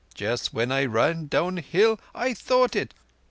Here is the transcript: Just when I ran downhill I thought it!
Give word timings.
Just 0.15 0.51
when 0.51 0.71
I 0.71 0.85
ran 0.85 1.27
downhill 1.27 1.99
I 2.15 2.33
thought 2.33 2.75
it! 2.75 2.95